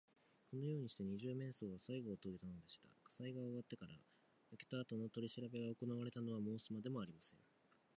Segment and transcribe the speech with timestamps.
[0.49, 2.89] このようにして、二十面相はさいごをとげたのでした。
[3.03, 3.91] 火災が終わってから、
[4.49, 7.39] 焼けあとのとりしらべがおこなわれたのは申すまでもありません。